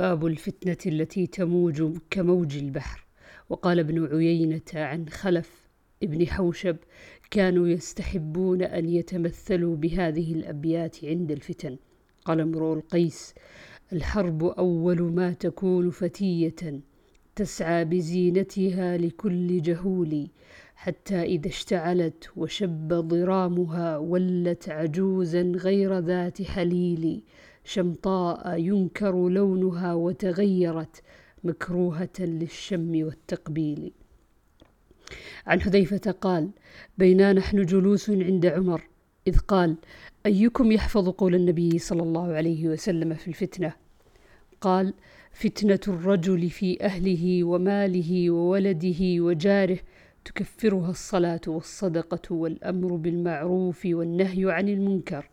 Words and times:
باب 0.00 0.26
الفتنة 0.26 0.92
التي 0.92 1.26
تموج 1.26 1.98
كموج 2.10 2.56
البحر. 2.56 3.06
وقال 3.48 3.78
ابن 3.78 4.06
عيينة 4.16 4.60
عن 4.74 5.08
خلف 5.08 5.68
ابن 6.02 6.26
حوشب 6.26 6.76
كانوا 7.30 7.68
يستحبون 7.68 8.62
أن 8.62 8.88
يتمثلوا 8.88 9.76
بهذه 9.76 10.32
الأبيات 10.32 11.04
عند 11.04 11.30
الفتن. 11.30 11.76
قال 12.24 12.40
امرؤ 12.40 12.72
القيس 12.74 13.34
الحرب 13.92 14.44
أول 14.44 15.02
ما 15.02 15.32
تكون 15.32 15.90
فتية 15.90 16.80
تسعى 17.36 17.84
بزينتها 17.84 18.96
لكل 18.96 19.62
جهول 19.62 20.28
حتى 20.74 21.22
إذا 21.22 21.48
اشتعلت 21.48 22.30
وشب 22.36 22.88
ضرامها 22.88 23.98
ولت 23.98 24.68
عجوزا 24.68 25.42
غير 25.42 25.98
ذات 25.98 26.42
حليل. 26.42 27.22
شمطاء 27.64 28.58
ينكر 28.58 29.28
لونها 29.28 29.94
وتغيرت 29.94 31.02
مكروهة 31.44 32.18
للشم 32.18 33.04
والتقبيل. 33.04 33.92
عن 35.46 35.60
حذيفة 35.60 36.10
قال 36.20 36.50
بينا 36.98 37.32
نحن 37.32 37.66
جلوس 37.66 38.10
عند 38.10 38.46
عمر 38.46 38.82
إذ 39.26 39.38
قال 39.38 39.76
أيكم 40.26 40.72
يحفظ 40.72 41.08
قول 41.08 41.34
النبي 41.34 41.78
صلى 41.78 42.02
الله 42.02 42.32
عليه 42.32 42.68
وسلم 42.68 43.14
في 43.14 43.28
الفتنة؟ 43.28 43.72
قال 44.60 44.94
فتنة 45.32 45.80
الرجل 45.88 46.50
في 46.50 46.84
أهله 46.84 47.44
وماله 47.44 48.30
وولده 48.30 49.00
وجاره 49.00 49.78
تكفرها 50.24 50.90
الصلاة 50.90 51.40
والصدقة 51.46 52.34
والأمر 52.34 52.96
بالمعروف 52.96 53.86
والنهي 53.86 54.52
عن 54.52 54.68
المنكر. 54.68 55.29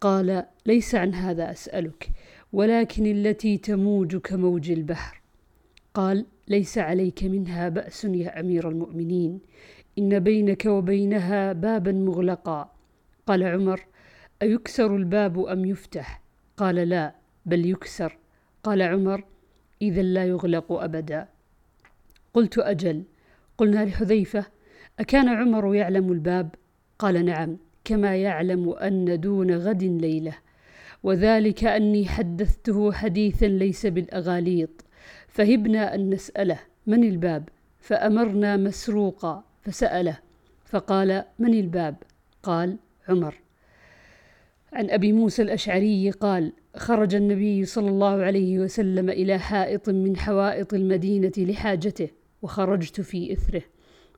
قال 0.00 0.46
ليس 0.66 0.94
عن 0.94 1.14
هذا 1.14 1.50
أسألك 1.50 2.10
ولكن 2.52 3.06
التي 3.06 3.58
تموج 3.58 4.16
كموج 4.16 4.70
البحر. 4.70 5.20
قال 5.94 6.26
ليس 6.48 6.78
عليك 6.78 7.24
منها 7.24 7.68
بأس 7.68 8.04
يا 8.04 8.40
أمير 8.40 8.68
المؤمنين 8.68 9.40
إن 9.98 10.18
بينك 10.18 10.66
وبينها 10.66 11.52
بابا 11.52 11.92
مغلقا. 11.92 12.72
قال 13.26 13.42
عمر 13.42 13.86
أيكسر 14.42 14.96
الباب 14.96 15.46
أم 15.46 15.64
يفتح؟ 15.64 16.22
قال 16.56 16.74
لا 16.74 17.14
بل 17.46 17.66
يكسر. 17.66 18.18
قال 18.62 18.82
عمر 18.82 19.24
إذا 19.82 20.02
لا 20.02 20.24
يغلق 20.24 20.72
أبدا. 20.72 21.28
قلت 22.34 22.58
أجل. 22.58 23.04
قلنا 23.58 23.84
لحذيفة 23.84 24.46
أكان 24.98 25.28
عمر 25.28 25.74
يعلم 25.74 26.12
الباب؟ 26.12 26.54
قال 26.98 27.24
نعم. 27.24 27.56
كما 27.84 28.16
يعلم 28.16 28.70
أن 28.70 29.20
دون 29.20 29.50
غد 29.50 29.82
ليلة. 29.82 30.34
وذلك 31.02 31.64
أني 31.64 32.06
حدثته 32.06 32.92
حديثا 32.92 33.46
ليس 33.46 33.86
بالأغاليط. 33.86 34.84
فهبنا 35.28 35.94
أن 35.94 36.10
نسأله 36.10 36.58
من 36.86 37.04
الباب؟ 37.04 37.48
فأمرنا 37.80 38.56
مسروقا 38.56 39.44
فسأله. 39.62 40.18
فقال 40.64 41.24
من 41.38 41.54
الباب؟ 41.54 41.96
قال 42.42 42.76
عمر. 43.08 43.34
عن 44.72 44.90
أبي 44.90 45.12
موسى 45.12 45.42
الأشعري 45.42 46.10
قال 46.10 46.52
خرج 46.76 47.14
النبي 47.14 47.64
صلى 47.64 47.88
الله 47.88 48.22
عليه 48.22 48.58
وسلم 48.58 49.10
إلى 49.10 49.38
حائط 49.38 49.88
من 49.88 50.16
حوائط 50.16 50.74
المدينة 50.74 51.32
لحاجته 51.38 52.08
وخرجت 52.42 53.00
في 53.00 53.32
إثره. 53.32 53.62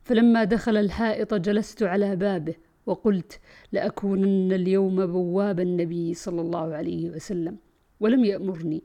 فلما 0.03 0.45
دخل 0.45 0.77
الحائط 0.77 1.35
جلست 1.35 1.83
على 1.83 2.17
بابه 2.17 2.55
وقلت 2.87 3.41
لأكونن 3.73 4.53
اليوم 4.53 5.07
بواب 5.07 5.61
النبي 5.61 6.15
صلى 6.15 6.41
الله 6.41 6.75
عليه 6.75 7.11
وسلم 7.11 7.57
ولم 8.01 8.25
يأمرني. 8.25 8.83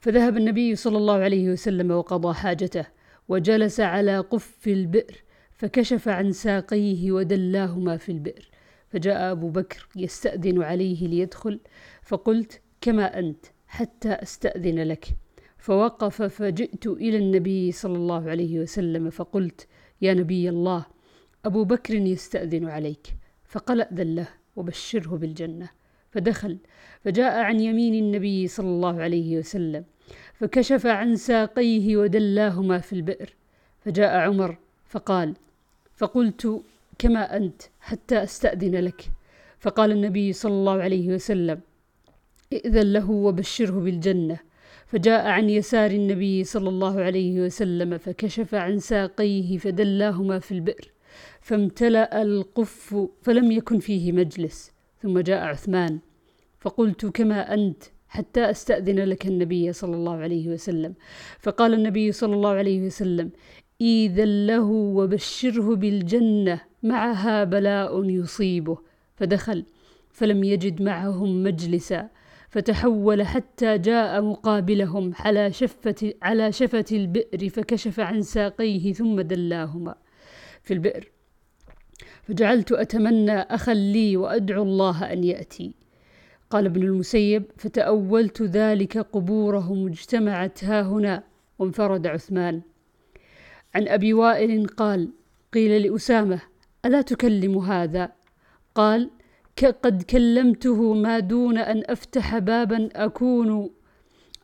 فذهب 0.00 0.36
النبي 0.36 0.76
صلى 0.76 0.96
الله 0.96 1.14
عليه 1.14 1.50
وسلم 1.50 1.90
وقضى 1.90 2.34
حاجته 2.34 2.86
وجلس 3.28 3.80
على 3.80 4.18
قف 4.18 4.68
البئر 4.68 5.24
فكشف 5.52 6.08
عن 6.08 6.32
ساقيه 6.32 7.12
ودلاهما 7.12 7.96
في 7.96 8.12
البئر. 8.12 8.50
فجاء 8.88 9.32
أبو 9.32 9.48
بكر 9.48 9.88
يستأذن 9.96 10.62
عليه 10.62 11.08
ليدخل 11.08 11.60
فقلت 12.02 12.60
كما 12.80 13.18
أنت 13.18 13.46
حتى 13.66 14.08
أستأذن 14.08 14.82
لك. 14.82 15.06
فوقف 15.58 16.22
فجئت 16.22 16.86
إلى 16.86 17.18
النبي 17.18 17.72
صلى 17.72 17.96
الله 17.96 18.30
عليه 18.30 18.60
وسلم 18.60 19.10
فقلت 19.10 19.66
يا 20.02 20.14
نبي 20.14 20.48
الله 20.48 20.86
أبو 21.44 21.64
بكر 21.64 21.94
يستأذن 21.94 22.68
عليك. 22.68 23.06
فقل 23.44 23.80
أذن 23.80 24.14
له 24.14 24.28
وبشره 24.56 25.16
بالجنة. 25.16 25.68
فدخل 26.10 26.58
فجاء 27.04 27.38
عن 27.38 27.60
يمين 27.60 27.94
النبي 27.94 28.48
صلى 28.48 28.68
الله 28.68 29.02
عليه 29.02 29.38
وسلم 29.38 29.84
فكشف 30.34 30.86
عن 30.86 31.16
ساقيه 31.16 31.96
ودلاهما 31.96 32.78
في 32.78 32.92
البئر. 32.92 33.34
فجاء 33.80 34.16
عمر 34.16 34.56
فقال 34.86 35.34
فقلت 35.96 36.62
كما 36.98 37.36
أنت 37.36 37.62
حتى 37.80 38.22
أستأذن 38.22 38.76
لك. 38.76 39.10
فقال 39.58 39.92
النبي 39.92 40.32
صلى 40.32 40.52
الله 40.52 40.82
عليه 40.82 41.08
وسلم 41.08 41.60
ائذن 42.52 42.92
له 42.92 43.10
وبشره 43.10 43.80
بالجنة. 43.80 44.38
فجاء 44.86 45.26
عن 45.26 45.50
يسار 45.50 45.90
النبي 45.90 46.44
صلى 46.44 46.68
الله 46.68 47.00
عليه 47.00 47.40
وسلم 47.40 47.98
فكشف 47.98 48.54
عن 48.54 48.78
ساقيه 48.78 49.58
فدلاهما 49.58 50.38
في 50.38 50.52
البئر. 50.52 50.90
فامتلأ 51.40 52.22
القف 52.22 53.08
فلم 53.22 53.52
يكن 53.52 53.78
فيه 53.78 54.12
مجلس. 54.12 54.72
ثم 55.02 55.18
جاء 55.18 55.44
عثمان 55.44 55.98
فقلت 56.60 57.06
كما 57.06 57.54
أنت 57.54 57.82
حتى 58.08 58.50
أستأذن 58.50 58.98
لك 58.98 59.26
النبي 59.26 59.72
صلى 59.72 59.96
الله 59.96 60.16
عليه 60.16 60.48
وسلم. 60.48 60.94
فقال 61.40 61.74
النبي 61.74 62.12
صلى 62.12 62.34
الله 62.34 62.50
عليه 62.50 62.86
وسلم 62.86 63.30
إذن 63.80 64.46
له 64.46 64.64
وبشره 64.70 65.74
بالجنة 65.74 66.60
معها 66.82 67.44
بلاء 67.44 68.04
يصيبه. 68.04 68.78
فدخل 69.16 69.64
فلم 70.10 70.44
يجد 70.44 70.82
معهم 70.82 71.42
مجلسا. 71.42 72.08
فتحول 72.50 73.22
حتى 73.22 73.78
جاء 73.78 74.22
مقابلهم 74.22 75.12
على 75.14 75.52
شفة 75.52 76.14
على 76.22 76.52
شفة 76.52 76.84
البئر 76.92 77.48
فكشف 77.48 78.00
عن 78.00 78.22
ساقيه 78.22 78.92
ثم 78.92 79.20
دلاهما 79.20 79.94
في 80.62 80.74
البئر. 80.74 81.10
فجعلت 82.30 82.72
أتمنى 82.72 83.38
أخا 83.40 83.74
لي 83.74 84.16
وأدعو 84.16 84.62
الله 84.62 85.12
أن 85.12 85.24
يأتي. 85.24 85.74
قال 86.50 86.66
ابن 86.66 86.82
المسيب 86.82 87.44
فتأولت 87.56 88.42
ذلك 88.42 88.98
قبورهم 88.98 89.86
اجتمعت 89.86 90.64
ها 90.64 90.82
هنا 90.82 91.22
وانفرد 91.58 92.06
عثمان. 92.06 92.60
عن 93.74 93.88
أبي 93.88 94.12
وائل 94.12 94.66
قال 94.66 95.08
قيل 95.52 95.82
لأسامة 95.82 96.40
ألا 96.84 97.02
تكلم 97.02 97.58
هذا؟ 97.58 98.12
قال 98.74 99.10
قد 99.82 100.02
كلمته 100.02 100.94
ما 100.94 101.18
دون 101.18 101.58
أن 101.58 101.82
أفتح 101.86 102.38
بابا 102.38 102.88
أكون 102.94 103.70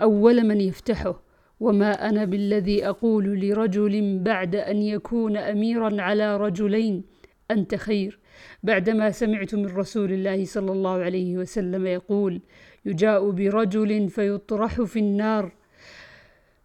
أول 0.03 0.47
من 0.47 0.61
يفتحه 0.61 1.23
وما 1.61 2.09
أنا 2.09 2.25
بالذي 2.25 2.89
أقول 2.89 3.41
لرجل 3.41 4.19
بعد 4.19 4.57
أن 4.57 4.77
يكون 4.83 5.37
أميرا 5.37 6.03
على 6.03 6.37
رجلين. 6.37 7.16
أنت 7.51 7.75
خير. 7.75 8.19
بعدما 8.62 9.11
سمعت 9.11 9.55
من 9.55 9.67
رسول 9.67 10.12
الله 10.12 10.45
صلى 10.45 10.73
الله 10.73 11.03
عليه 11.03 11.39
وسلم 11.39 11.87
يقول 11.87 12.41
يجاء 12.84 13.31
برجل 13.31 14.09
فيطرح 14.09 14.81
في 14.83 14.99
النار 14.99 15.53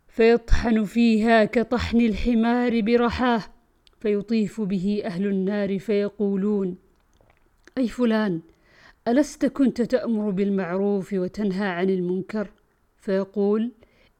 فيطحن 0.08 0.84
فيها 0.84 1.46
كطحن 1.46 2.02
الحمار 2.02 2.82
برحاه 2.82 3.44
فيطيف 4.00 4.62
به 4.62 5.02
أهل 5.06 5.28
النار 5.28 5.80
فيقولون 5.80 6.78
أي 7.78 7.88
فلان؟ 7.88 8.42
ألست 9.08 9.46
كنت 9.46 9.82
تأمر 9.82 10.30
بالمعروف 10.30 11.14
وتنهى 11.14 11.68
عن 11.68 11.90
المنكر؟ 11.90 12.52
فيقول 12.98 13.72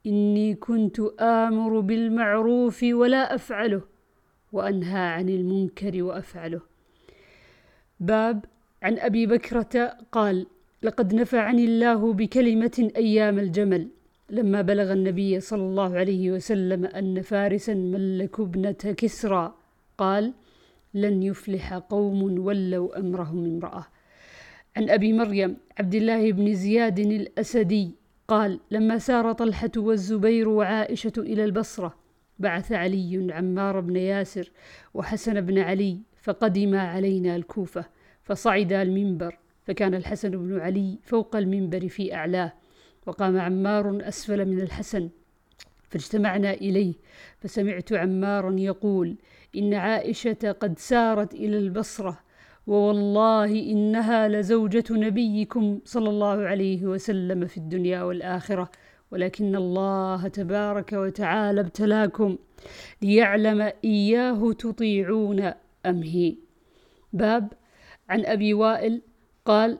إني 0.06 0.56
كنت 0.56 1.00
آمر 1.20 1.80
بالمعروف 1.80 2.84
ولا 2.84 3.36
أفعله. 3.36 3.91
وأنهى 4.52 5.00
عن 5.00 5.30
المنكر 5.30 6.04
وأفعله. 6.04 6.62
باب 8.00 8.46
عن 8.84 9.00
أبي 9.00 9.26
بكرة 9.26 9.98
قال 10.12 10.48
لقد 10.84 11.14
نفعني 11.16 11.66
الله 11.66 12.14
بكلمة 12.14 12.92
أيام 12.96 13.40
الجمل 13.40 13.88
لما 14.30 14.62
بلغ 14.62 14.94
النبي 14.94 15.40
صلى 15.40 15.62
الله 15.62 15.98
عليه 15.98 16.32
وسلم 16.32 16.86
أن 16.86 17.22
فارسا 17.22 17.74
ملكوا 17.74 18.46
ابنة 18.46 18.72
كسرى 18.72 19.54
قال 19.98 20.34
لن 20.94 21.24
يفلح 21.24 21.74
قوم 21.74 22.40
ولوا 22.40 23.00
أمرهم 23.00 23.46
امرأة. 23.46 23.88
عن 24.78 24.90
أبي 24.90 25.14
مريم 25.14 25.58
عبد 25.80 25.96
الله 25.96 26.32
بن 26.32 26.54
زياد 26.54 27.00
الأسدي 27.00 27.92
قال 28.28 28.60
لما 28.72 28.98
سار 28.98 29.32
طلحة 29.32 29.72
والزبير 29.78 30.50
وعائشة 30.50 31.14
إلى 31.18 31.46
البصرة 31.46 32.01
بعث 32.42 32.72
علي 32.72 33.34
عمار 33.34 33.80
بن 33.80 33.96
ياسر 33.96 34.52
وحسن 34.94 35.42
بن 35.42 35.60
علي 35.60 35.98
فقدما 36.22 36.82
علينا 36.82 37.36
الكوفة 37.36 37.86
فصعدا 38.24 38.82
المنبر 38.82 39.38
فكان 39.64 39.94
الحسن 39.96 40.30
بن 40.30 40.60
علي 40.60 41.00
فوق 41.04 41.36
المنبر 41.36 41.88
في 41.88 42.16
أعلاه 42.16 42.54
وقام 43.06 43.40
عمار 43.40 44.08
أسفل 44.08 44.46
من 44.46 44.62
الحسن 44.62 45.10
فاجتمعنا 45.90 46.54
إليه 46.54 46.94
فسمعت 47.40 47.94
عمارا 47.94 48.56
يقول 48.60 49.16
إن 49.56 49.74
عائشة 49.74 50.52
قد 50.60 50.80
سارت 50.80 51.34
إلى 51.34 51.58
البصرة 51.58 52.20
ووالله 52.68 53.72
إنها 53.72 54.28
لزوجة 54.28 54.84
نبيكم 54.92 55.80
صلى 55.86 56.10
الله 56.10 56.42
عليه 56.42 56.86
وسلم 56.86 57.46
في 57.46 57.58
الدنيا 57.58 58.04
والآخرة 58.04 58.72
ولكن 59.12 59.56
الله 59.56 60.28
تبارك 60.28 60.94
وتعالى 60.94 61.62
ابتلاكم 61.62 62.38
ليعلم 63.02 63.72
إياه 63.84 64.54
تطيعون 64.54 65.52
أم 65.86 66.04
هي. 66.04 66.36
باب 67.14 67.54
عن 68.10 68.26
أبي 68.26 68.54
وائل 68.54 69.02
قال 69.46 69.78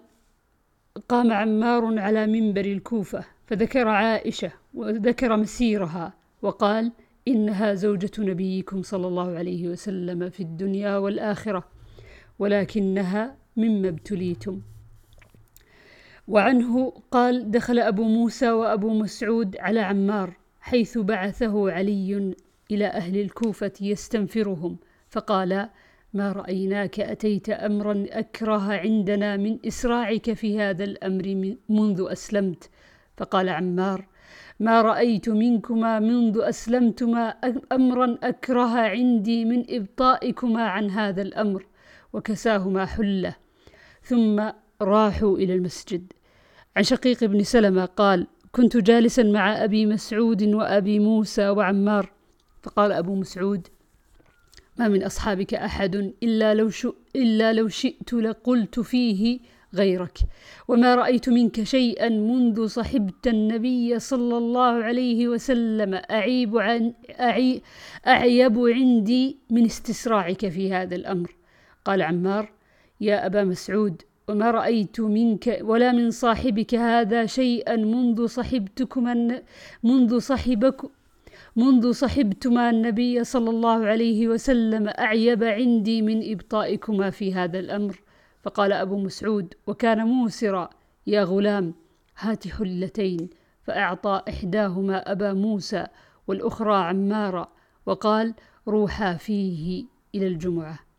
قام 1.10 1.32
عمار 1.32 2.00
على 2.00 2.28
منبر 2.28 2.66
الكوفة 2.66 3.26
فذكر 3.48 3.88
عائشة 3.88 4.52
وذكر 4.74 5.38
مسيرها 5.38 6.14
وقال 6.42 6.92
إنها 7.28 7.74
زوجة 7.74 8.12
نبيكم 8.20 8.82
صلى 8.82 9.08
الله 9.08 9.38
عليه 9.38 9.68
وسلم 9.68 10.30
في 10.30 10.40
الدنيا 10.40 10.98
والآخرة 10.98 11.64
ولكنها 12.40 13.36
مما 13.58 13.90
ابتليتم. 13.90 14.62
وعنه 16.32 16.94
قال 17.12 17.52
دخل 17.52 17.80
أبو 17.80 18.04
موسى 18.04 18.52
وأبو 18.52 18.90
مسعود 18.90 19.58
على 19.60 19.80
عمار 19.80 20.38
حيث 20.62 20.98
بعثه 20.98 21.72
علي 21.72 22.36
إلى 22.72 22.86
أهل 22.86 23.22
الكوفة 23.22 23.72
يستنفرهم 23.82 24.78
فقال 25.10 25.70
ما 26.14 26.32
رأيناك 26.32 27.00
أتيت 27.00 27.50
أمرا 27.50 28.06
أكره 28.10 28.74
عندنا 28.74 29.38
من 29.38 29.60
إسراعك 29.68 30.34
في 30.34 30.60
هذا 30.60 30.84
الأمر 30.84 31.56
منذ 31.70 32.06
أسلمت؟ 32.12 32.70
فقال 33.18 33.50
عمار 33.50 34.08
ما 34.60 34.82
رأيت 34.82 35.30
منكما 35.30 36.00
منذ 36.00 36.40
أسلمتما 36.42 37.30
أمرا 37.72 38.18
أكره 38.24 38.80
عندي 38.80 39.46
من 39.46 39.66
إبطائكما 39.70 40.64
عن 40.64 40.90
هذا 40.90 41.22
الأمر 41.22 41.66
وكساهما 42.14 42.86
حلة. 42.86 43.36
ثم 44.04 44.50
راحوا 44.82 45.38
إلى 45.38 45.54
المسجد. 45.54 46.14
عن 46.78 46.84
شقيق 46.84 47.24
بن 47.24 47.44
سلمة 47.44 47.86
قال 47.86 48.28
كنت 48.52 48.78
جالسا 48.78 49.24
مع 49.24 49.64
أبي 49.64 49.86
مسعود 49.86 50.44
وأبي 50.44 51.00
موسى 51.00 51.50
وعمار. 51.50 52.12
فقال 52.64 52.92
أبو 52.92 53.16
مسعود 53.16 53.68
ما 54.78 54.88
من 54.88 55.04
أصحابك 55.04 55.54
أحد 55.54 55.96
إلا 56.24 56.54
لو, 56.54 56.70
إلا 57.16 57.54
لو 57.54 57.68
شئت 57.68 58.14
لقلت 58.14 58.80
فيه 58.80 59.40
غيرك. 59.74 60.18
وما 60.68 60.96
رأيت 60.96 61.30
منك 61.30 61.64
شيئا 61.64 62.10
منذ 62.10 62.68
صحبت 62.68 63.28
النبي 63.28 64.00
صلى 64.00 64.38
الله 64.38 64.84
عليه 64.84 65.28
وسلم. 65.28 65.94
أعيب 65.94 66.58
عن 66.58 66.94
أعي 67.20 67.62
أعيب 68.08 68.60
عندي 68.60 69.38
من 69.50 69.66
استسراعك 69.66 70.50
في 70.50 70.74
هذا 70.74 70.96
الأمر. 70.96 71.36
قال 71.86 72.02
عمار 72.02 72.52
يا 73.02 73.26
أبا 73.26 73.44
مسعود 73.44 74.02
وما 74.28 74.52
رأيت 74.52 75.00
منك 75.00 75.60
ولا 75.62 75.92
من 75.92 76.12
صاحبك 76.12 76.76
هذا 76.76 77.26
شيئا 77.26 77.76
منذ 77.76 78.28
صحبتكما 78.28 79.42
منذ 79.84 80.20
صحبك 80.20 80.82
منذ 81.56 81.92
صحبتما 81.92 82.70
النبي 82.70 83.24
صلى 83.24 83.50
الله 83.50 83.86
عليه 83.86 84.28
وسلم 84.28 84.88
أعيب 84.88 85.44
عندي 85.44 86.02
من 86.02 86.32
إبطائكما 86.32 87.10
في 87.10 87.34
هذا 87.34 87.60
الأمر. 87.60 88.02
فقال 88.44 88.74
أبو 88.74 88.98
مسعود 88.98 89.54
وكان 89.68 90.06
موسرا 90.06 90.70
يا 91.08 91.24
غلام 91.24 91.74
هات 92.18 92.48
حلتين. 92.48 93.30
فأعطى 93.64 94.22
إحداهما 94.30 95.12
أبا 95.12 95.34
موسى 95.34 95.88
والأخرى 96.28 96.76
عمارا 96.76 97.52
وقال 97.86 98.34
روحا 98.68 99.14
فيه 99.14 99.86
إلى 100.16 100.28
الجمعة. 100.28 100.91